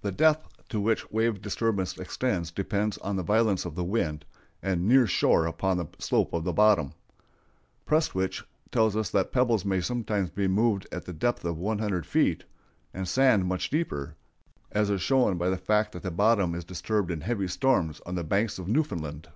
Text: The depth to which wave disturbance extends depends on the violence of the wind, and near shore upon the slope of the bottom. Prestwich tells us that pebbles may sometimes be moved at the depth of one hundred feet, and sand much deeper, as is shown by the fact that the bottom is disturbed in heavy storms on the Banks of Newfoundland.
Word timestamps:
The 0.00 0.10
depth 0.10 0.66
to 0.70 0.80
which 0.80 1.12
wave 1.12 1.42
disturbance 1.42 1.98
extends 1.98 2.50
depends 2.50 2.96
on 2.96 3.16
the 3.16 3.22
violence 3.22 3.66
of 3.66 3.74
the 3.74 3.84
wind, 3.84 4.24
and 4.62 4.88
near 4.88 5.06
shore 5.06 5.44
upon 5.44 5.76
the 5.76 5.84
slope 5.98 6.32
of 6.32 6.44
the 6.44 6.52
bottom. 6.54 6.94
Prestwich 7.84 8.42
tells 8.72 8.96
us 8.96 9.10
that 9.10 9.30
pebbles 9.30 9.66
may 9.66 9.82
sometimes 9.82 10.30
be 10.30 10.48
moved 10.48 10.86
at 10.90 11.04
the 11.04 11.12
depth 11.12 11.44
of 11.44 11.58
one 11.58 11.78
hundred 11.78 12.06
feet, 12.06 12.44
and 12.94 13.06
sand 13.06 13.44
much 13.44 13.68
deeper, 13.68 14.16
as 14.72 14.88
is 14.88 15.02
shown 15.02 15.36
by 15.36 15.50
the 15.50 15.58
fact 15.58 15.92
that 15.92 16.02
the 16.04 16.10
bottom 16.10 16.54
is 16.54 16.64
disturbed 16.64 17.10
in 17.10 17.20
heavy 17.20 17.48
storms 17.48 18.00
on 18.06 18.14
the 18.14 18.24
Banks 18.24 18.58
of 18.58 18.66
Newfoundland. 18.66 19.28